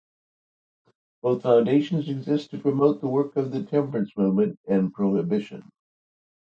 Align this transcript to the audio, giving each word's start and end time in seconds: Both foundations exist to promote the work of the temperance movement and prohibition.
Both 1.21 1.43
foundations 1.43 2.09
exist 2.09 2.49
to 2.49 2.57
promote 2.59 3.01
the 3.01 3.07
work 3.07 3.35
of 3.35 3.51
the 3.51 3.61
temperance 3.63 4.09
movement 4.17 4.59
and 4.67 4.91
prohibition. 4.91 5.69